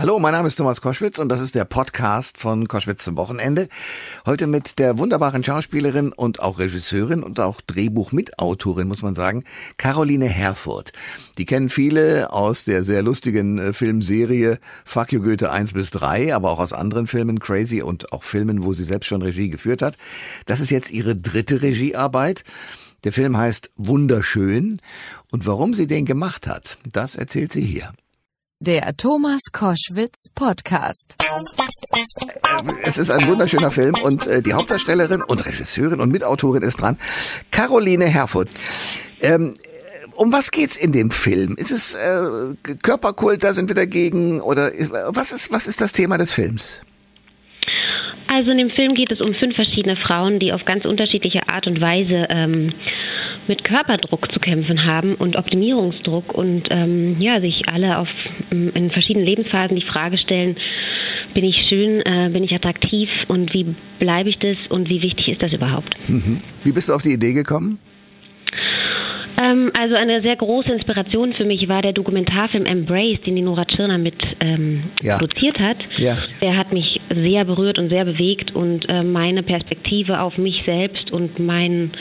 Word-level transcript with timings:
Hallo, 0.00 0.20
mein 0.20 0.30
Name 0.30 0.46
ist 0.46 0.54
Thomas 0.54 0.80
Koschwitz 0.80 1.18
und 1.18 1.28
das 1.28 1.40
ist 1.40 1.56
der 1.56 1.64
Podcast 1.64 2.38
von 2.38 2.68
Koschwitz 2.68 3.02
zum 3.02 3.16
Wochenende. 3.16 3.68
Heute 4.26 4.46
mit 4.46 4.78
der 4.78 4.96
wunderbaren 4.96 5.42
Schauspielerin 5.42 6.12
und 6.12 6.38
auch 6.38 6.60
Regisseurin 6.60 7.24
und 7.24 7.40
auch 7.40 7.60
Drehbuchmitautorin, 7.62 8.86
muss 8.86 9.02
man 9.02 9.16
sagen, 9.16 9.42
Caroline 9.76 10.26
Herfurth. 10.26 10.92
Die 11.36 11.46
kennen 11.46 11.68
viele 11.68 12.32
aus 12.32 12.64
der 12.64 12.84
sehr 12.84 13.02
lustigen 13.02 13.58
äh, 13.58 13.72
Filmserie 13.72 14.60
Fuck 14.84 15.12
You 15.12 15.20
Goethe 15.20 15.50
1 15.50 15.72
bis 15.72 15.90
3, 15.90 16.32
aber 16.32 16.52
auch 16.52 16.60
aus 16.60 16.72
anderen 16.72 17.08
Filmen, 17.08 17.40
Crazy 17.40 17.82
und 17.82 18.12
auch 18.12 18.22
Filmen, 18.22 18.62
wo 18.62 18.74
sie 18.74 18.84
selbst 18.84 19.08
schon 19.08 19.22
Regie 19.22 19.50
geführt 19.50 19.82
hat. 19.82 19.96
Das 20.46 20.60
ist 20.60 20.70
jetzt 20.70 20.92
ihre 20.92 21.16
dritte 21.16 21.60
Regiearbeit. 21.60 22.44
Der 23.02 23.12
Film 23.12 23.36
heißt 23.36 23.72
Wunderschön 23.74 24.78
und 25.32 25.44
warum 25.48 25.74
sie 25.74 25.88
den 25.88 26.04
gemacht 26.04 26.46
hat, 26.46 26.78
das 26.84 27.16
erzählt 27.16 27.50
sie 27.50 27.62
hier. 27.62 27.92
Der 28.60 28.96
Thomas 28.96 29.38
Koschwitz 29.52 30.32
Podcast. 30.34 31.16
Es 32.82 32.98
ist 32.98 33.08
ein 33.08 33.28
wunderschöner 33.28 33.70
Film 33.70 33.94
und 34.02 34.26
äh, 34.26 34.42
die 34.42 34.52
Hauptdarstellerin 34.52 35.22
und 35.22 35.46
Regisseurin 35.46 36.00
und 36.00 36.10
Mitautorin 36.10 36.64
ist 36.64 36.80
dran, 36.80 36.98
Caroline 37.52 38.06
Herfurth. 38.06 38.48
Ähm, 39.22 39.54
um 40.16 40.32
was 40.32 40.50
geht's 40.50 40.76
in 40.76 40.90
dem 40.90 41.12
Film? 41.12 41.54
Ist 41.56 41.70
es 41.70 41.94
äh, 41.94 42.56
Körperkult, 42.82 43.44
da 43.44 43.52
sind 43.52 43.68
wir 43.68 43.76
dagegen 43.76 44.40
oder 44.40 44.72
ist, 44.72 44.90
was 44.90 45.30
ist 45.30 45.52
was 45.52 45.68
ist 45.68 45.80
das 45.80 45.92
Thema 45.92 46.18
des 46.18 46.34
Films? 46.34 46.82
Also 48.26 48.50
in 48.50 48.58
dem 48.58 48.70
Film 48.70 48.94
geht 48.94 49.12
es 49.12 49.20
um 49.20 49.34
fünf 49.34 49.54
verschiedene 49.54 49.96
Frauen, 49.96 50.40
die 50.40 50.52
auf 50.52 50.64
ganz 50.64 50.84
unterschiedliche 50.84 51.48
Art 51.48 51.68
und 51.68 51.80
Weise 51.80 52.26
ähm, 52.28 52.74
mit 53.48 53.64
Körperdruck 53.64 54.30
zu 54.32 54.38
kämpfen 54.40 54.84
haben 54.84 55.14
und 55.14 55.36
Optimierungsdruck 55.36 56.34
und 56.34 56.68
ähm, 56.70 57.20
ja, 57.20 57.40
sich 57.40 57.68
alle 57.68 57.98
auf, 57.98 58.08
ähm, 58.50 58.70
in 58.74 58.90
verschiedenen 58.90 59.26
Lebensphasen 59.26 59.76
die 59.76 59.86
Frage 59.86 60.18
stellen, 60.18 60.56
bin 61.34 61.44
ich 61.44 61.56
schön, 61.68 62.00
äh, 62.02 62.30
bin 62.32 62.44
ich 62.44 62.52
attraktiv 62.52 63.08
und 63.28 63.52
wie 63.52 63.74
bleibe 63.98 64.28
ich 64.30 64.38
das 64.38 64.56
und 64.68 64.88
wie 64.88 65.02
wichtig 65.02 65.28
ist 65.28 65.42
das 65.42 65.52
überhaupt? 65.52 65.96
Mhm. 66.08 66.40
Wie 66.64 66.72
bist 66.72 66.88
du 66.88 66.92
auf 66.92 67.02
die 67.02 67.12
Idee 67.12 67.32
gekommen? 67.32 67.78
Ähm, 69.40 69.70
also 69.78 69.94
eine 69.94 70.20
sehr 70.22 70.36
große 70.36 70.70
Inspiration 70.72 71.32
für 71.32 71.44
mich 71.44 71.68
war 71.68 71.82
der 71.82 71.92
Dokumentarfilm 71.92 72.66
Embrace, 72.66 73.20
den 73.24 73.36
die 73.36 73.42
Nora 73.42 73.64
Tschirner 73.64 73.98
mit 73.98 74.16
ähm, 74.40 74.84
ja. 75.00 75.16
produziert 75.18 75.58
hat. 75.58 75.76
Ja. 75.98 76.16
Der 76.40 76.56
hat 76.56 76.72
mich 76.72 77.00
sehr 77.08 77.44
berührt 77.44 77.78
und 77.78 77.88
sehr 77.88 78.04
bewegt 78.04 78.54
und 78.54 78.88
äh, 78.88 79.02
meine 79.02 79.42
Perspektive 79.42 80.20
auf 80.20 80.38
mich 80.38 80.62
selbst 80.66 81.12
und 81.12 81.38
meinen 81.38 81.92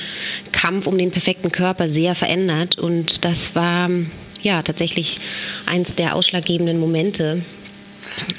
Kampf 0.59 0.88
um 0.88 0.97
den 0.97 1.11
perfekten 1.11 1.52
Körper 1.52 1.89
sehr 1.89 2.16
verändert. 2.16 2.77
Und 2.77 3.11
das 3.22 3.38
war 3.53 3.89
ja 4.41 4.61
tatsächlich 4.64 5.08
eins 5.66 5.88
der 5.97 6.16
ausschlaggebenden 6.16 6.80
Momente. 6.80 7.44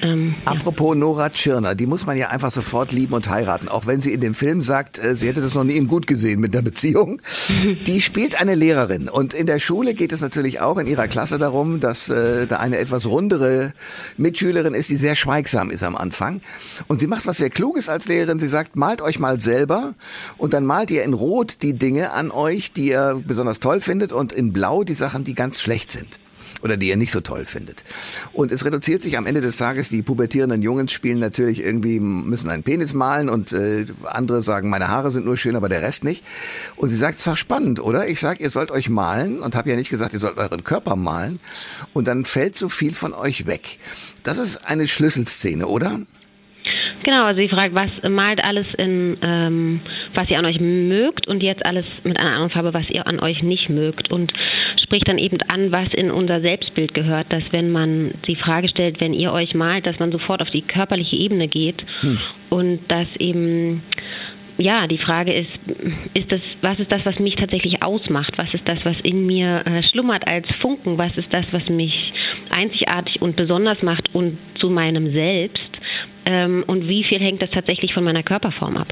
Ähm, 0.03 0.37
Apropos 0.45 0.95
ja. 0.95 1.01
Nora 1.01 1.31
Tschirner, 1.31 1.75
die 1.75 1.87
muss 1.87 2.07
man 2.07 2.17
ja 2.17 2.29
einfach 2.29 2.51
sofort 2.51 2.93
lieben 2.93 3.15
und 3.15 3.29
heiraten, 3.29 3.69
auch 3.69 3.87
wenn 3.87 4.01
sie 4.01 4.12
in 4.12 4.21
dem 4.21 4.34
Film 4.34 4.62
sagt, 4.62 4.98
äh, 4.98 5.17
sie 5.17 5.29
hätte 5.29 5.41
das 5.41 5.55
noch 5.55 5.65
nie 5.65 5.77
in 5.77 5.89
gut 5.89 6.07
gesehen 6.07 6.41
mit 6.41 6.55
der 6.55 6.62
Beziehung. 6.62 7.21
die 7.87 8.01
spielt 8.01 8.41
eine 8.41 8.55
Lehrerin 8.55 9.09
und 9.09 9.34
in 9.34 9.47
der 9.47 9.59
Schule 9.59 9.95
geht 9.95 10.12
es 10.12 10.21
natürlich 10.21 10.61
auch 10.61 10.79
in 10.79 10.87
ihrer 10.87 11.09
Klasse 11.09 11.39
darum, 11.39 11.81
dass 11.81 12.09
äh, 12.09 12.47
da 12.47 12.59
eine 12.59 12.79
etwas 12.79 13.06
rundere 13.06 13.73
Mitschülerin 14.17 14.75
ist, 14.75 14.91
die 14.91 14.97
sehr 14.97 15.15
schweigsam 15.15 15.71
ist 15.71 15.83
am 15.83 15.97
Anfang. 15.97 16.41
Und 16.87 17.01
sie 17.01 17.06
macht 17.06 17.27
was 17.27 17.39
sehr 17.39 17.51
Kluges 17.51 17.89
als 17.89 18.09
Lehrerin. 18.09 18.39
Sie 18.39 18.49
sagt, 18.49 18.77
malt 18.77 19.03
euch 19.03 19.19
mal 19.19 19.41
selber 19.41 19.95
und 20.37 20.53
dann 20.53 20.67
malt 20.67 20.91
ihr 20.91 21.05
in 21.05 21.15
Rot 21.15 21.62
die 21.62 21.75
Dinge 21.75 22.12
an 22.12 22.31
euch, 22.31 22.73
die 22.73 22.89
ihr 22.89 23.23
besonders 23.27 23.59
toll 23.61 23.81
findet 23.81 24.12
und 24.12 24.33
in 24.33 24.53
Blau 24.53 24.84
die 24.84 24.95
Sachen, 24.95 25.25
die 25.25 25.34
ganz 25.34 25.61
schlecht 25.61 25.91
sind 25.91 26.19
oder 26.62 26.77
die 26.77 26.89
ihr 26.89 26.97
nicht 26.97 27.12
so 27.12 27.20
toll 27.20 27.45
findet. 27.45 27.84
Und 28.33 28.53
es 28.53 28.64
reduziert 28.64 29.03
sich 29.03 29.19
am 29.19 29.27
Ende 29.27 29.41
des 29.41 29.56
Tages, 29.56 29.89
die 29.89 30.03
pubertierenden 30.03 30.62
Jungs 30.62 30.92
spielen 30.92 31.19
natürlich 31.19 31.62
irgendwie, 31.62 32.00
müssen 32.00 32.50
einen 32.50 32.62
Penis 32.62 32.95
malen 32.95 33.28
und 33.28 33.53
äh, 33.53 33.87
andere 34.05 34.42
sagen, 34.42 34.70
meine 34.70 34.89
Haare 34.89 35.11
sind 35.11 35.27
nur 35.27 35.37
schön, 35.37 35.56
aber 35.56 35.69
der 35.69 35.83
Rest 35.83 36.05
nicht. 36.05 36.25
Und 36.77 36.89
sie 36.89 36.97
sagt, 36.97 37.15
es 37.15 37.20
ist 37.20 37.27
doch 37.27 37.37
spannend, 37.37 37.81
oder? 37.81 38.09
Ich 38.09 38.21
sag, 38.21 38.41
ihr 38.41 38.50
sollt 38.50 38.71
euch 38.71 38.88
malen 38.88 39.41
und 39.41 39.55
habe 39.55 39.71
ja 39.71 39.77
nicht 39.77 39.91
gesagt, 39.91 40.12
ihr 40.12 40.19
sollt 40.19 40.38
euren 40.38 40.65
Körper 40.65 40.97
malen 40.97 41.41
und 41.93 42.09
dann 42.09 42.25
fällt 42.25 42.56
so 42.56 42.69
viel 42.69 42.93
von 42.93 43.12
euch 43.12 43.47
weg. 43.47 43.78
Das 44.22 44.38
ist 44.38 44.66
eine 44.66 44.87
Schlüsselszene, 44.87 45.66
oder? 45.66 46.00
Genau, 47.05 47.25
also 47.25 47.41
sie 47.41 47.49
fragt, 47.49 47.75
was 47.75 47.91
malt 48.11 48.43
alles 48.43 48.66
in, 48.77 49.16
ähm, 49.22 49.81
was 50.15 50.28
ihr 50.28 50.38
an 50.38 50.47
euch 50.47 50.61
mögt 50.61 51.27
und 51.28 51.43
jetzt 51.43 51.65
alles 51.65 51.87
mit 52.05 52.19
einer 52.19 52.31
anderen 52.31 52.50
Farbe, 52.50 52.75
was 52.75 52.88
ihr 52.91 53.06
an 53.06 53.21
euch 53.21 53.43
nicht 53.43 53.71
mögt 53.71 54.11
und 54.11 54.32
spricht 54.88 55.09
dann 55.09 55.19
eben 55.19 55.38
an, 55.53 55.71
was 55.71 55.88
in 55.94 56.10
unser 56.10 56.41
Selbstbild 56.41 56.94
gehört, 56.94 57.32
dass 57.32 57.43
wenn 57.50 57.71
man 57.71 58.12
die 58.26 58.37
Frage 58.37 58.69
stellt, 58.69 59.00
wenn 59.00 59.15
ihr 59.15 59.32
euch 59.32 59.54
malt, 59.54 59.87
dass 59.87 59.99
man 59.99 60.10
sofort 60.10 60.43
auf 60.43 60.50
die 60.50 60.62
körperliche 60.62 61.16
Ebene 61.16 61.49
geht 61.49 61.82
hm. 62.00 62.19
und 62.50 62.81
dass 62.88 63.06
eben 63.19 63.82
ja, 64.60 64.88
die 64.88 64.99
Frage 64.99 65.32
ist, 65.32 65.50
ist 66.15 66.32
das, 66.32 66.41
was 66.62 66.81
ist 66.81 66.91
das, 66.91 67.06
was 67.06 67.16
mich 67.21 67.37
tatsächlich 67.37 67.81
ausmacht? 67.81 68.34
Was 68.38 68.53
ist 68.54 68.66
das, 68.66 68.78
was 68.84 68.97
in 69.04 69.25
mir 69.25 69.65
äh, 69.65 69.84
schlummert 69.84 70.26
als 70.26 70.49
Funken? 70.60 70.99
Was 70.99 71.16
ist 71.16 71.32
das, 71.32 71.47
was 71.53 71.69
mich 71.69 72.12
einzigartig 72.56 73.22
und 73.22 73.37
besonders 73.37 73.81
macht 73.82 74.12
und 74.15 74.37
zu 74.59 74.69
meinem 74.69 75.12
Selbst? 75.12 75.78
ähm, 76.28 76.65
und 76.66 76.87
wie 76.88 77.05
viel 77.05 77.20
hängt 77.20 77.41
das 77.41 77.50
tatsächlich 77.50 77.94
von 77.94 78.05
meiner 78.05 78.22
Körperform 78.22 78.76
ab. 78.76 78.88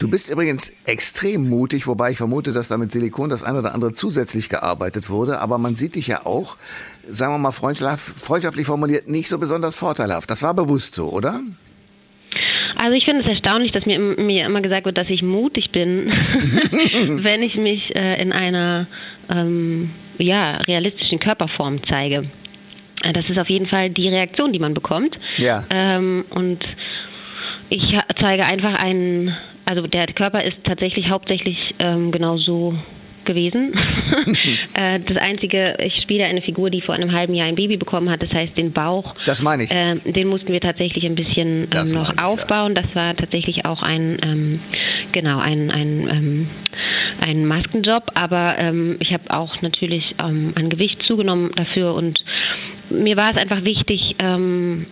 Du 0.00 0.08
bist 0.08 0.30
übrigens 0.30 0.74
extrem 0.86 1.46
mutig, 1.50 1.86
wobei 1.86 2.10
ich 2.10 2.16
vermute, 2.16 2.52
dass 2.52 2.68
da 2.68 2.78
mit 2.78 2.90
Silikon 2.90 3.28
das 3.28 3.44
ein 3.44 3.54
oder 3.54 3.74
andere 3.74 3.92
zusätzlich 3.92 4.48
gearbeitet 4.48 5.10
wurde. 5.10 5.40
Aber 5.40 5.58
man 5.58 5.74
sieht 5.74 5.94
dich 5.94 6.06
ja 6.06 6.24
auch, 6.24 6.56
sagen 7.04 7.34
wir 7.34 7.38
mal 7.38 7.52
freundschaftlich 7.52 8.66
formuliert, 8.66 9.08
nicht 9.08 9.28
so 9.28 9.38
besonders 9.38 9.76
vorteilhaft. 9.76 10.30
Das 10.30 10.42
war 10.42 10.54
bewusst 10.54 10.94
so, 10.94 11.10
oder? 11.10 11.40
Also 12.82 12.94
ich 12.94 13.04
finde 13.04 13.24
es 13.24 13.28
erstaunlich, 13.28 13.72
dass 13.72 13.84
mir, 13.84 13.98
mir 13.98 14.46
immer 14.46 14.62
gesagt 14.62 14.86
wird, 14.86 14.96
dass 14.96 15.10
ich 15.10 15.20
mutig 15.20 15.70
bin, 15.70 16.06
wenn 17.22 17.42
ich 17.42 17.56
mich 17.56 17.94
äh, 17.94 18.22
in 18.22 18.32
einer 18.32 18.88
ähm, 19.28 19.90
ja, 20.16 20.56
realistischen 20.66 21.18
Körperform 21.18 21.82
zeige. 21.90 22.30
Äh, 23.02 23.12
das 23.12 23.28
ist 23.28 23.36
auf 23.36 23.50
jeden 23.50 23.66
Fall 23.66 23.90
die 23.90 24.08
Reaktion, 24.08 24.54
die 24.54 24.60
man 24.60 24.72
bekommt. 24.72 25.14
Ja. 25.36 25.62
Ähm, 25.70 26.24
und 26.30 26.60
ich 27.68 27.82
zeige 28.18 28.46
einfach 28.46 28.74
einen, 28.74 29.36
also 29.70 29.86
der 29.86 30.08
Körper 30.08 30.42
ist 30.42 30.56
tatsächlich 30.64 31.08
hauptsächlich 31.08 31.56
ähm, 31.78 32.10
genau 32.10 32.38
so 32.38 32.74
gewesen. 33.24 33.72
Äh, 34.74 35.00
das 35.00 35.16
einzige, 35.16 35.76
ich 35.84 36.02
spiele 36.02 36.24
eine 36.24 36.42
Figur, 36.42 36.70
die 36.70 36.80
vor 36.80 36.94
einem 36.94 37.12
halben 37.12 37.34
Jahr 37.34 37.46
ein 37.46 37.54
Baby 37.54 37.76
bekommen 37.76 38.08
hat, 38.08 38.22
das 38.22 38.32
heißt 38.32 38.56
den 38.56 38.72
Bauch. 38.72 39.14
Das 39.26 39.42
meine 39.42 39.64
ich. 39.64 39.70
Äh, 39.70 39.96
den 39.96 40.28
mussten 40.28 40.52
wir 40.52 40.60
tatsächlich 40.60 41.04
ein 41.04 41.14
bisschen 41.14 41.68
ähm, 41.74 41.90
noch 41.92 42.12
ich, 42.12 42.22
aufbauen. 42.22 42.74
Ja. 42.74 42.82
Das 42.82 42.94
war 42.94 43.16
tatsächlich 43.16 43.64
auch 43.64 43.82
ein, 43.82 44.18
ähm, 44.22 44.60
genau, 45.12 45.38
ein, 45.38 45.70
ein, 45.70 46.08
ähm, 46.08 46.50
ein 47.26 47.46
Maskenjob, 47.46 48.04
aber 48.14 48.56
ähm, 48.58 48.96
ich 49.00 49.12
habe 49.12 49.30
auch 49.30 49.60
natürlich 49.62 50.04
ähm, 50.18 50.52
an 50.54 50.70
Gewicht 50.70 51.02
zugenommen 51.06 51.52
dafür 51.56 51.94
und 51.94 52.18
mir 52.90 53.16
war 53.16 53.30
es 53.30 53.36
einfach 53.36 53.64
wichtig, 53.64 54.16
ähm, 54.22 54.86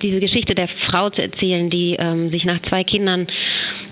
diese 0.00 0.20
Geschichte 0.20 0.54
der 0.54 0.68
Frau 0.88 1.10
zu 1.10 1.22
erzählen, 1.22 1.70
die 1.70 1.96
ähm, 1.98 2.30
sich 2.30 2.44
nach 2.44 2.60
zwei 2.68 2.84
Kindern 2.84 3.26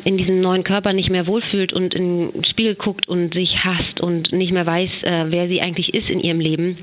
in 0.05 0.17
diesem 0.17 0.41
neuen 0.41 0.65
Körper 0.65 0.93
nicht 0.93 1.11
mehr 1.11 1.27
wohlfühlt 1.27 1.73
und 1.73 1.95
in 1.95 2.33
den 2.33 2.45
Spiegel 2.45 2.75
guckt 2.75 3.09
und 3.09 3.35
sich 3.35 3.65
hasst 3.65 4.01
und 4.01 4.33
nicht 4.33 4.53
mehr 4.53 4.67
weiß, 4.67 4.91
äh, 5.03 5.25
wer 5.29 5.49
sie 5.49 5.61
eigentlich 5.61 5.95
ist 5.95 6.09
in 6.09 6.21
ihrem 6.21 6.41
Leben 6.41 6.79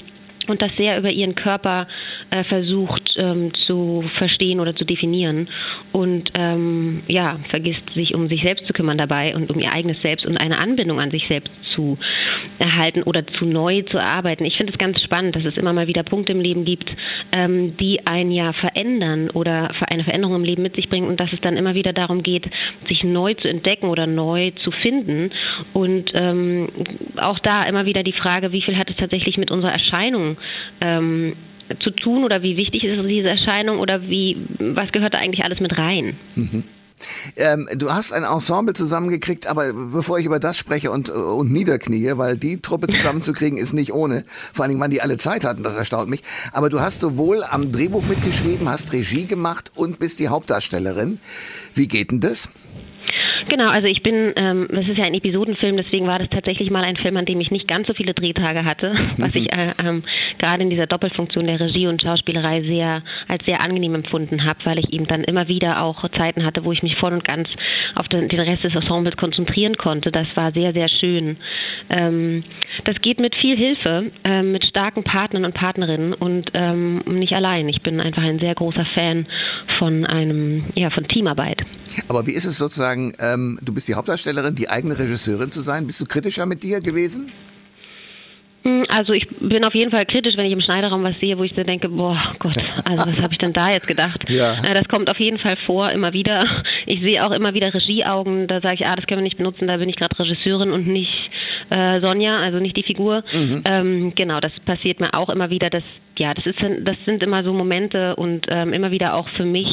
und 0.50 0.62
das 0.62 0.72
sehr 0.78 0.97
über 0.97 1.09
ihren 1.09 1.35
Körper 1.35 1.88
äh, 2.31 2.44
versucht 2.44 3.03
ähm, 3.18 3.52
zu 3.66 4.03
verstehen 4.18 4.59
oder 4.59 4.75
zu 4.75 4.85
definieren 4.85 5.50
und 5.91 6.31
ähm, 6.38 7.03
ja 7.08 7.40
vergisst 7.50 7.84
sich 7.94 8.13
um 8.13 8.28
sich 8.28 8.41
selbst 8.41 8.66
zu 8.68 8.74
kümmern 8.74 8.97
dabei 8.97 9.35
und 9.35 9.50
um 9.50 9.59
ihr 9.59 9.72
eigenes 9.72 10.02
Selbst 10.02 10.25
und 10.25 10.38
eine 10.38 10.58
Anbindung 10.58 11.00
an 11.00 11.12
sich 11.12 11.28
selbst 11.28 11.52
zu 11.75 11.97
erhalten 12.59 13.03
oder 13.03 13.25
zu 13.25 13.46
neu 13.46 13.84
zu 13.84 14.00
arbeiten. 14.00 14.46
Ich 14.46 14.58
finde 14.58 14.74
es 14.74 14.80
ganz 14.80 15.02
spannend, 15.03 15.35
dass 15.35 15.46
es 15.46 15.58
immer 15.58 15.74
mal 15.74 15.88
wieder 15.88 16.03
Punkte 16.03 16.31
im 16.31 16.41
Leben 16.41 16.66
gibt, 16.66 16.90
ähm, 17.35 17.78
die 17.78 18.06
ein 18.06 18.31
ja 18.31 18.53
verändern 18.53 19.29
oder 19.29 19.72
eine 19.88 20.03
Veränderung 20.03 20.35
im 20.35 20.43
Leben 20.43 20.64
mit 20.64 20.76
sich 20.76 20.90
bringen 20.90 21.08
und 21.08 21.20
dass 21.20 21.32
es 21.34 21.41
dann 21.41 21.58
immer 21.58 21.76
wieder 21.76 21.93
darum 21.93 22.23
geht, 22.23 22.46
sich 22.88 23.03
neu 23.03 23.34
zu 23.35 23.47
entdecken 23.47 23.88
oder 23.88 24.08
neu 24.08 24.52
zu 24.64 24.72
finden 24.72 25.32
und 25.73 26.11
ähm, 26.14 26.70
auch 27.17 27.40
da 27.40 27.64
immer 27.64 27.85
wieder 27.85 28.03
die 28.03 28.14
Frage, 28.14 28.52
wie 28.52 28.61
viel 28.61 28.78
hat 28.78 28.90
es 28.90 28.97
tatsächlich 28.97 29.38
mit 29.38 29.52
unserer 29.52 29.72
Erscheinung 29.72 30.36
ähm, 30.81 31.35
zu 31.81 31.91
tun 31.91 32.23
oder 32.23 32.41
wie 32.41 32.57
wichtig 32.57 32.84
ist 32.84 33.01
diese 33.07 33.29
Erscheinung 33.29 33.79
oder 33.79 34.01
wie 34.01 34.37
was 34.59 34.91
gehört 34.91 35.13
da 35.13 35.17
eigentlich 35.17 35.43
alles 35.43 35.59
mit 35.59 35.78
rein? 35.78 36.17
Mhm. 36.35 36.63
Ähm, 37.35 37.67
du 37.75 37.91
hast 37.91 38.11
ein 38.11 38.23
Ensemble 38.23 38.73
zusammengekriegt, 38.73 39.47
aber 39.47 39.72
bevor 39.73 40.17
ich 40.17 40.25
über 40.25 40.39
das 40.39 40.57
spreche 40.57 40.91
und, 40.91 41.09
und 41.09 41.51
niederknie, 41.51 42.17
weil 42.17 42.37
die 42.37 42.59
Truppe 42.61 42.87
zusammenzukriegen 42.87 43.57
ist 43.57 43.73
nicht 43.73 43.93
ohne. 43.93 44.23
Vor 44.28 44.63
allen 44.63 44.69
Dingen, 44.69 44.81
wann 44.81 44.91
die 44.91 45.01
alle 45.01 45.17
Zeit 45.17 45.45
hatten, 45.45 45.63
das 45.63 45.75
erstaunt 45.75 46.09
mich. 46.09 46.23
Aber 46.53 46.69
du 46.69 46.79
hast 46.79 46.99
sowohl 46.99 47.43
am 47.43 47.72
Drehbuch 47.72 48.03
mitgeschrieben, 48.05 48.67
hast 48.69 48.93
Regie 48.93 49.28
gemacht 49.28 49.72
und 49.75 49.99
bist 49.99 50.19
die 50.19 50.29
Hauptdarstellerin. 50.29 51.19
Wie 51.73 51.87
geht 51.87 52.11
denn 52.11 52.19
das? 52.19 52.49
Genau, 53.49 53.70
also 53.70 53.88
ich 53.88 54.03
bin, 54.03 54.34
ähm, 54.35 54.67
das 54.70 54.88
ist 54.88 54.97
ja 54.97 55.05
ein 55.05 55.14
Episodenfilm, 55.14 55.78
deswegen 55.78 56.05
war 56.05 56.20
das 56.20 56.29
tatsächlich 56.29 56.70
mal 56.70 56.84
ein 56.84 56.97
Film, 56.97 57.16
an 57.16 57.26
dem 57.26 57.40
ich 57.40 57.49
nicht 57.49 57.67
ganz 57.67 57.88
so 57.88 57.94
viele 57.94 58.14
Drehtage 58.14 58.66
hatte, 58.66 58.94
was 59.17 59.34
ich 59.35 59.52
äh, 59.53 59.73
ähm, 59.79 60.03
gerade 60.38 60.64
in 60.64 60.70
dieser 60.70 60.85
Doppelfunktion 60.85 61.47
der 61.47 61.59
Regie 61.59 61.88
und 61.88 62.02
Schauspielerei 62.02 62.61
sehr 62.64 63.03
als 63.28 63.46
sehr 63.46 63.61
angenehm 63.61 63.96
empfunden 63.96 64.44
habe, 64.44 64.59
weil 64.66 64.79
ich 64.79 64.91
eben 64.91 65.08
dann 65.08 65.23
immer 65.23 65.47
wieder 65.47 65.82
auch 65.82 66.08
Zeiten 66.17 66.46
hatte, 66.46 66.66
wo 66.66 66.72
ich 66.72 66.84
mich 66.84 66.97
voll 66.97 67.14
und 67.14 67.23
ganz 67.23 67.47
auf 67.96 68.08
den, 68.09 68.28
den 68.28 68.40
Rest 68.40 68.64
des 68.64 68.76
Ensembles 68.76 69.16
konzentrieren 69.16 69.78
konnte. 69.78 70.11
Das 70.11 70.28
war 70.35 70.52
sehr, 70.52 70.73
sehr 70.73 70.90
schön. 70.90 71.38
Ähm, 71.90 72.43
das 72.85 72.96
geht 73.02 73.20
mit 73.20 73.35
viel 73.35 73.56
Hilfe, 73.58 74.12
äh, 74.24 74.44
mit 74.44 74.64
starken 74.66 75.03
Partnern 75.03 75.46
und 75.46 75.53
Partnerinnen 75.53 76.14
und 76.14 76.52
ähm, 76.53 77.03
nicht 77.06 77.34
allein. 77.34 77.68
Ich 77.70 77.82
bin 77.82 78.00
einfach 78.00 78.24
ein 78.24 78.40
sehr 78.40 78.56
großer 78.56 78.85
Fan 78.94 79.28
von 79.79 80.06
einem, 80.06 80.66
ja, 80.76 80.90
von 80.90 81.08
Teamarbeit. 81.08 81.62
Aber 82.08 82.26
wie 82.28 82.32
ist 82.32 82.46
es 82.46 82.58
sozusagen, 82.58 83.14
ähm, 83.20 83.59
du 83.62 83.74
bist 83.74 83.88
die 83.88 83.96
Hauptdarstellerin, 83.96 84.56
die 84.56 84.70
eigene 84.70 84.97
Regisseurin 84.97 85.52
zu 85.52 85.62
sein? 85.62 85.88
Bist 85.88 86.02
du 86.02 86.06
kritischer 86.06 86.46
mit 86.46 86.64
dir 86.64 86.79
gewesen? 86.79 87.32
Hm, 88.68 88.85
also 88.90 89.14
ich 89.14 89.28
bin 89.40 89.64
auf 89.64 89.74
jeden 89.74 89.91
Fall 89.91 90.06
kritisch, 90.06 90.35
wenn 90.35 90.46
ich 90.46 90.52
im 90.52 90.59
Schneiderraum 90.59 91.02
was 91.02 91.18
sehe, 91.20 91.38
wo 91.38 91.44
ich 91.44 91.53
so 91.56 91.64
denke, 91.64 91.88
boah 91.88 92.34
Gott, 92.40 92.58
also 92.84 93.06
was 93.06 93.22
habe 93.22 93.34
ich 93.34 93.40
denn 93.40 93.53
da 93.53 93.72
jetzt 93.72 93.88
gedacht? 93.88 94.29
Ja. 94.29 94.56
Äh, 94.64 94.74
das 94.74 94.90
kommt 94.90 95.09
auf 95.09 95.20
jeden 95.20 95.40
Fall 95.40 95.56
vor, 95.66 95.90
immer 95.91 96.12
wieder. 96.12 96.46
Ich 96.85 97.00
sehe 97.02 97.26
auch 97.26 97.32
immer 97.32 97.53
wieder 97.53 97.74
Regieaugen, 97.74 98.47
da 98.47 98.59
sage 98.62 98.76
ich, 98.76 98.85
ah, 98.85 98.96
das 98.96 99.06
können 99.08 99.20
wir 99.20 99.24
nicht 99.24 99.38
benutzen, 99.38 99.68
da 99.68 99.78
bin 99.78 99.90
ich 99.90 99.96
gerade 99.96 100.18
Regisseurin 100.20 100.72
und 100.72 100.88
nicht 100.88 101.29
äh, 101.69 101.99
Sonja, 101.99 102.40
also 102.40 102.59
nicht 102.59 102.78
die 102.78 102.84
Figur. 102.84 103.23
Mhm. 103.31 103.64
Ähm, 103.69 104.14
genau, 104.16 104.40
das 104.40 104.52
passiert 104.66 104.99
mir 104.99 105.14
auch 105.14 105.29
immer 105.29 105.49
wieder. 105.49 105.69
Das, 105.69 105.84
ja, 106.17 106.34
das 106.34 106.46
ist, 106.46 106.58
das 106.61 106.96
sind 107.05 107.23
immer 107.23 107.43
so 107.43 107.53
Momente 107.53 108.16
und 108.16 108.46
ähm, 108.49 108.73
immer 108.73 108.91
wieder 108.91 109.14
auch 109.16 109.28
für 109.29 109.46
mich 109.46 109.67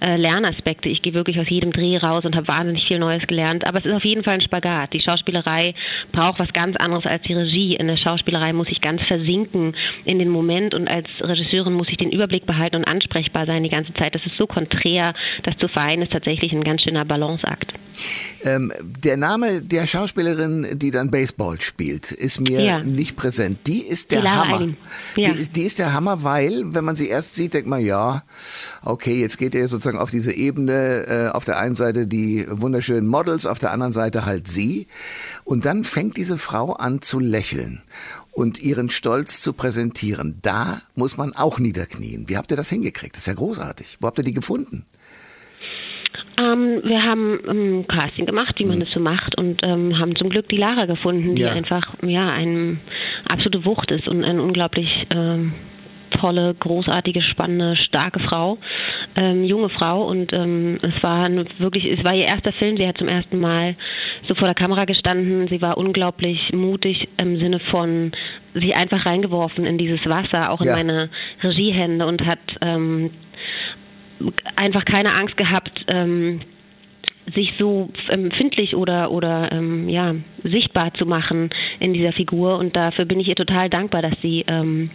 äh, 0.00 0.16
Lernaspekte. 0.16 0.88
Ich 0.88 1.02
gehe 1.02 1.14
wirklich 1.14 1.38
aus 1.38 1.48
jedem 1.48 1.72
Dreh 1.72 1.96
raus 1.96 2.24
und 2.24 2.36
habe 2.36 2.48
wahnsinnig 2.48 2.86
viel 2.86 2.98
Neues 2.98 3.26
gelernt. 3.26 3.66
Aber 3.66 3.78
es 3.78 3.84
ist 3.84 3.92
auf 3.92 4.04
jeden 4.04 4.24
Fall 4.24 4.34
ein 4.34 4.40
Spagat. 4.40 4.92
Die 4.92 5.00
Schauspielerei 5.00 5.74
braucht 6.12 6.38
was 6.38 6.52
ganz 6.52 6.76
anderes 6.76 7.06
als 7.06 7.22
die 7.22 7.34
Regie. 7.34 7.76
In 7.76 7.88
der 7.88 7.96
Schauspielerei 7.96 8.52
muss 8.52 8.68
ich 8.70 8.80
ganz 8.80 9.02
versinken 9.02 9.74
in 10.04 10.18
den 10.18 10.28
Moment 10.28 10.74
und 10.74 10.88
als 10.88 11.06
Regisseurin 11.20 11.74
muss 11.74 11.88
ich 11.88 11.96
den 11.96 12.12
Überblick 12.12 12.46
behalten 12.46 12.76
und 12.76 12.84
ansprechbar 12.84 13.46
sein 13.46 13.62
die 13.62 13.70
ganze 13.70 13.92
Zeit. 13.94 14.14
Das 14.14 14.24
ist 14.24 14.36
so 14.36 14.46
konträr. 14.46 15.14
Das 15.42 15.56
zu 15.58 15.68
vereinen 15.68 16.02
ist 16.02 16.12
tatsächlich 16.12 16.52
ein 16.52 16.64
ganz 16.64 16.82
schöner 16.82 17.04
Balanceakt. 17.04 17.72
Ähm, 18.44 18.72
der 18.80 19.16
Name 19.16 19.62
der 19.62 19.86
Schauspielerin, 19.86 20.78
die 20.78 20.90
dann 20.90 21.10
Baseball 21.28 21.60
spielt, 21.60 22.12
ist 22.12 22.40
mir 22.40 22.60
ja. 22.60 22.78
nicht 22.80 23.16
präsent. 23.16 23.66
Die 23.66 23.86
ist 23.86 24.10
der 24.10 24.22
Hammer. 24.22 24.74
Ja. 25.16 25.32
Die, 25.32 25.48
die, 25.48 25.62
ist 25.62 25.78
der 25.78 25.92
Hammer, 25.92 26.24
weil, 26.24 26.62
wenn 26.74 26.84
man 26.84 26.96
sie 26.96 27.08
erst 27.08 27.34
sieht, 27.34 27.54
denkt 27.54 27.68
man, 27.68 27.84
ja, 27.84 28.24
okay, 28.84 29.20
jetzt 29.20 29.38
geht 29.38 29.54
er 29.54 29.68
sozusagen 29.68 29.98
auf 29.98 30.10
diese 30.10 30.32
Ebene, 30.32 31.06
äh, 31.06 31.28
auf 31.28 31.44
der 31.44 31.58
einen 31.58 31.74
Seite 31.74 32.06
die 32.06 32.46
wunderschönen 32.48 33.08
Models, 33.08 33.46
auf 33.46 33.58
der 33.58 33.72
anderen 33.72 33.92
Seite 33.92 34.26
halt 34.26 34.48
sie. 34.48 34.86
Und 35.44 35.64
dann 35.64 35.84
fängt 35.84 36.16
diese 36.16 36.38
Frau 36.38 36.72
an 36.72 37.02
zu 37.02 37.20
lächeln 37.20 37.82
und 38.32 38.60
ihren 38.60 38.88
Stolz 38.88 39.40
zu 39.40 39.52
präsentieren. 39.52 40.38
Da 40.42 40.80
muss 40.94 41.16
man 41.16 41.34
auch 41.34 41.58
niederknien. 41.58 42.28
Wie 42.28 42.36
habt 42.36 42.50
ihr 42.50 42.56
das 42.56 42.68
hingekriegt? 42.68 43.16
Das 43.16 43.22
ist 43.22 43.26
ja 43.26 43.34
großartig. 43.34 43.98
Wo 44.00 44.06
habt 44.06 44.18
ihr 44.18 44.24
die 44.24 44.34
gefunden? 44.34 44.86
Ähm, 46.40 46.80
wir 46.84 47.02
haben 47.02 47.40
ähm, 47.48 47.86
Casting 47.88 48.26
gemacht, 48.26 48.54
wie 48.58 48.64
man 48.64 48.76
mhm. 48.76 48.84
das 48.84 48.90
so 48.92 49.00
macht, 49.00 49.36
und 49.36 49.60
ähm, 49.62 49.98
haben 49.98 50.16
zum 50.16 50.28
Glück 50.28 50.48
die 50.48 50.56
Lara 50.56 50.86
gefunden, 50.86 51.34
die 51.34 51.42
ja. 51.42 51.52
einfach 51.52 51.94
ja 52.02 52.30
eine 52.30 52.78
absolute 53.30 53.64
Wucht 53.64 53.90
ist 53.90 54.08
und 54.08 54.24
eine 54.24 54.42
unglaublich 54.42 54.88
ähm, 55.10 55.54
tolle, 56.10 56.54
großartige, 56.54 57.22
spannende, 57.22 57.76
starke 57.76 58.20
Frau, 58.20 58.58
ähm, 59.16 59.44
junge 59.44 59.68
Frau 59.68 60.06
und 60.06 60.32
ähm, 60.32 60.78
es 60.82 61.02
war 61.02 61.24
eine, 61.24 61.44
wirklich, 61.58 61.84
es 61.84 62.02
war 62.04 62.14
ihr 62.14 62.26
erster 62.26 62.52
Film. 62.52 62.76
Sie 62.76 62.86
hat 62.86 62.98
zum 62.98 63.08
ersten 63.08 63.38
Mal 63.38 63.76
so 64.26 64.34
vor 64.34 64.46
der 64.46 64.54
Kamera 64.54 64.84
gestanden. 64.84 65.48
Sie 65.48 65.60
war 65.60 65.76
unglaublich 65.76 66.52
mutig 66.52 67.08
im 67.16 67.38
Sinne 67.38 67.60
von 67.70 68.12
sich 68.54 68.74
einfach 68.74 69.06
reingeworfen 69.06 69.66
in 69.66 69.78
dieses 69.78 70.04
Wasser, 70.06 70.52
auch 70.52 70.60
in 70.60 70.68
ja. 70.68 70.76
meine 70.76 71.10
Regiehände 71.42 72.06
und 72.06 72.24
hat 72.24 72.40
ähm, 72.60 73.10
einfach 74.56 74.84
keine 74.84 75.12
Angst 75.12 75.36
gehabt, 75.36 75.84
ähm, 75.88 76.40
sich 77.34 77.52
so 77.58 77.90
empfindlich 78.08 78.74
oder 78.74 79.10
oder 79.10 79.52
ähm, 79.52 79.88
ja 79.88 80.14
sichtbar 80.44 80.94
zu 80.94 81.06
machen 81.06 81.50
in 81.80 81.92
dieser 81.92 82.12
Figur 82.12 82.58
und 82.58 82.76
dafür 82.76 83.04
bin 83.04 83.20
ich 83.20 83.28
ihr 83.28 83.34
total 83.34 83.68
dankbar, 83.68 84.02
dass 84.02 84.14
sie 84.22 84.44
ähm, 84.46 84.90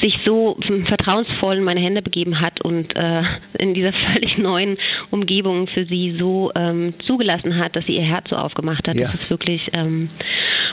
sich 0.00 0.14
so 0.24 0.58
vertrauensvoll 0.86 1.56
in 1.56 1.64
meine 1.64 1.80
Hände 1.80 2.02
begeben 2.02 2.40
hat 2.40 2.60
und 2.60 2.94
äh, 2.94 3.22
in 3.58 3.74
dieser 3.74 3.92
völlig 4.12 4.38
neuen 4.38 4.76
Umgebung 5.10 5.66
für 5.68 5.84
sie 5.86 6.16
so 6.18 6.52
ähm, 6.54 6.94
zugelassen 7.06 7.56
hat, 7.56 7.74
dass 7.76 7.84
sie 7.86 7.96
ihr 7.96 8.04
Herz 8.04 8.28
so 8.28 8.36
aufgemacht 8.36 8.86
hat. 8.88 8.94
Ja. 8.94 9.06
Das 9.06 9.14
ist 9.14 9.30
wirklich 9.30 9.62
ähm, 9.76 10.10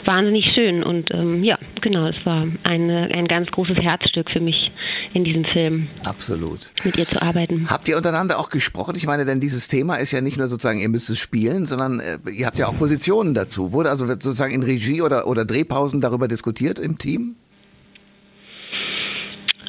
wahnsinnig 0.05 0.45
schön 0.53 0.83
und 0.83 1.13
ähm, 1.13 1.43
ja, 1.43 1.57
genau, 1.81 2.07
es 2.07 2.25
war 2.25 2.47
eine, 2.63 3.09
ein 3.15 3.27
ganz 3.27 3.49
großes 3.51 3.77
Herzstück 3.77 4.29
für 4.29 4.41
mich 4.41 4.71
in 5.13 5.23
diesem 5.23 5.45
Film. 5.45 5.87
Absolut. 6.03 6.59
Mit 6.83 6.97
ihr 6.97 7.05
zu 7.05 7.21
arbeiten. 7.21 7.67
Habt 7.69 7.87
ihr 7.87 7.97
untereinander 7.97 8.39
auch 8.39 8.49
gesprochen? 8.49 8.95
Ich 8.95 9.05
meine, 9.05 9.25
denn 9.25 9.39
dieses 9.39 9.67
Thema 9.67 9.95
ist 9.95 10.11
ja 10.11 10.21
nicht 10.21 10.37
nur 10.37 10.47
sozusagen, 10.47 10.79
ihr 10.79 10.89
müsst 10.89 11.09
es 11.09 11.19
spielen, 11.19 11.65
sondern 11.65 11.99
äh, 11.99 12.17
ihr 12.31 12.45
habt 12.45 12.57
ja 12.57 12.67
auch 12.67 12.77
Positionen 12.77 13.33
dazu. 13.33 13.73
Wurde 13.73 13.89
also 13.89 14.05
sozusagen 14.05 14.53
in 14.53 14.63
Regie 14.63 15.01
oder, 15.01 15.27
oder 15.27 15.45
Drehpausen 15.45 16.01
darüber 16.01 16.27
diskutiert 16.27 16.79
im 16.79 16.97
Team? 16.97 17.35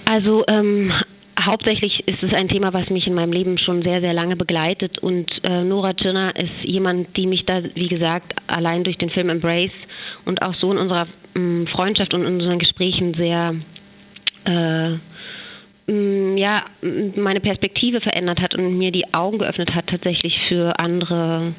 Also 0.06 0.44
ähm, 0.48 0.92
hauptsächlich 1.40 2.06
ist 2.06 2.22
es 2.22 2.32
ein 2.32 2.48
Thema, 2.48 2.72
was 2.72 2.88
mich 2.90 3.06
in 3.06 3.14
meinem 3.14 3.32
Leben 3.32 3.58
schon 3.58 3.82
sehr, 3.82 4.00
sehr 4.00 4.12
lange 4.12 4.36
begleitet. 4.36 4.98
Und 4.98 5.30
äh, 5.42 5.64
Nora 5.64 5.94
Tschirner 5.94 6.36
ist 6.36 6.52
jemand, 6.62 7.16
die 7.16 7.26
mich 7.26 7.44
da, 7.46 7.62
wie 7.74 7.88
gesagt, 7.88 8.32
allein 8.46 8.84
durch 8.84 8.98
den 8.98 9.10
Film 9.10 9.28
Embrace 9.28 9.72
und 10.24 10.42
auch 10.42 10.54
so 10.56 10.72
in 10.72 10.78
unserer 10.78 11.06
ähm, 11.34 11.66
Freundschaft 11.72 12.14
und 12.14 12.24
in 12.24 12.34
unseren 12.34 12.58
Gesprächen 12.58 13.14
sehr 13.14 13.54
äh, 14.44 14.98
ja, 15.86 16.64
meine 17.16 17.40
Perspektive 17.40 18.00
verändert 18.00 18.40
hat 18.40 18.54
und 18.54 18.78
mir 18.78 18.90
die 18.90 19.12
Augen 19.12 19.38
geöffnet 19.38 19.74
hat 19.74 19.86
tatsächlich 19.88 20.38
für 20.48 20.78
andere 20.78 21.52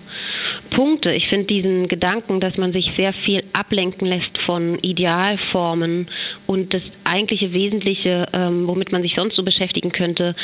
Punkte. 0.72 1.12
Ich 1.12 1.28
finde 1.28 1.46
diesen 1.46 1.88
Gedanken, 1.88 2.40
dass 2.40 2.58
man 2.58 2.74
sich 2.74 2.90
sehr 2.98 3.14
viel 3.26 3.44
ablenken 3.54 4.08
lässt 4.08 4.36
von 4.46 4.80
Idealformen 4.80 6.08
und 6.48 6.74
das 6.74 6.82
eigentliche 7.04 7.54
Wesentliche, 7.54 8.28
ähm, 8.34 8.68
womit 8.68 8.92
man 8.92 9.04
sich 9.04 9.14
sonst 9.16 9.36
so 9.36 9.44
beschäftigen 9.44 9.92
könnte, 9.92 10.36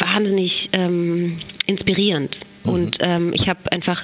wahnsinnig 0.00 0.68
ähm, 0.72 1.38
inspirierend. 1.66 2.36
Mhm. 2.64 2.72
Und 2.72 2.96
ähm, 3.00 3.32
ich 3.32 3.48
habe 3.48 3.60
einfach 3.70 4.02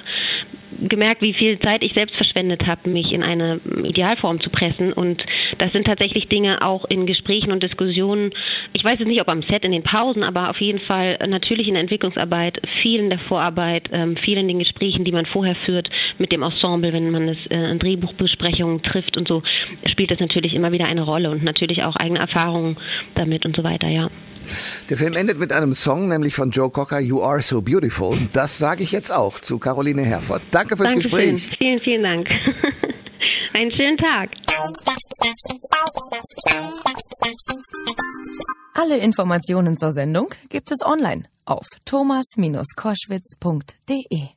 gemerkt, 0.79 1.21
wie 1.21 1.33
viel 1.33 1.59
Zeit 1.59 1.83
ich 1.83 1.93
selbst 1.93 2.15
verschwendet 2.15 2.65
habe, 2.65 2.89
mich 2.89 3.11
in 3.11 3.23
eine 3.23 3.59
Idealform 3.83 4.41
zu 4.41 4.49
pressen. 4.49 4.93
Und 4.93 5.23
das 5.57 5.71
sind 5.71 5.85
tatsächlich 5.85 6.27
Dinge 6.27 6.61
auch 6.61 6.85
in 6.85 7.05
Gesprächen 7.05 7.51
und 7.51 7.63
Diskussionen. 7.63 8.31
Ich 8.75 8.83
weiß 8.83 8.99
jetzt 8.99 9.07
nicht, 9.07 9.21
ob 9.21 9.29
am 9.29 9.43
Set 9.43 9.63
in 9.63 9.71
den 9.71 9.83
Pausen, 9.83 10.23
aber 10.23 10.49
auf 10.49 10.59
jeden 10.59 10.79
Fall 10.79 11.17
natürlich 11.27 11.67
in 11.67 11.73
der 11.73 11.81
Entwicklungsarbeit, 11.81 12.61
viel 12.81 12.99
in 12.99 13.09
der 13.09 13.19
Vorarbeit, 13.19 13.89
ähm, 13.91 14.17
viel 14.17 14.37
in 14.37 14.47
den 14.47 14.59
Gesprächen, 14.59 15.05
die 15.05 15.11
man 15.11 15.25
vorher 15.25 15.55
führt 15.55 15.89
mit 16.19 16.31
dem 16.31 16.43
Ensemble, 16.43 16.93
wenn 16.93 17.11
man 17.11 17.29
es 17.29 17.37
äh, 17.49 17.71
in 17.71 17.79
Drehbuchbesprechungen 17.79 18.83
trifft 18.83 19.17
und 19.17 19.27
so, 19.27 19.41
spielt 19.85 20.11
das 20.11 20.19
natürlich 20.19 20.53
immer 20.53 20.71
wieder 20.71 20.85
eine 20.85 21.03
Rolle 21.03 21.31
und 21.31 21.43
natürlich 21.43 21.83
auch 21.83 21.95
eigene 21.95 22.19
Erfahrungen 22.19 22.77
damit 23.15 23.45
und 23.45 23.55
so 23.55 23.63
weiter, 23.63 23.87
ja. 23.87 24.09
Der 24.89 24.97
Film 24.97 25.13
endet 25.13 25.39
mit 25.39 25.51
einem 25.51 25.73
Song, 25.73 26.09
nämlich 26.09 26.35
von 26.35 26.51
Joe 26.51 26.69
Cocker, 26.69 26.99
You 26.99 27.21
Are 27.21 27.41
So 27.41 27.61
Beautiful. 27.61 28.17
Das 28.33 28.57
sage 28.57 28.83
ich 28.83 28.91
jetzt 28.91 29.11
auch 29.11 29.39
zu 29.39 29.59
Caroline 29.59 30.03
Herford. 30.03 30.41
Danke 30.51 30.77
fürs 30.77 30.89
Dankeschön. 30.89 31.33
Gespräch. 31.33 31.57
Vielen, 31.57 31.79
vielen 31.79 32.03
Dank. 32.03 32.27
Einen 33.53 33.71
schönen 33.71 33.97
Tag. 33.97 34.31
Alle 38.73 38.97
Informationen 38.99 39.75
zur 39.75 39.91
Sendung 39.91 40.29
gibt 40.49 40.71
es 40.71 40.85
online 40.85 41.23
auf 41.45 41.65
thomas-koschwitz.de. 41.85 44.36